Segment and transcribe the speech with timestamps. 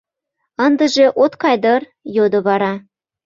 [0.65, 1.81] —Ындыже от кай дыр?—
[2.15, 2.73] йодо вара.